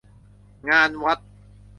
[0.69, 1.19] งานวัด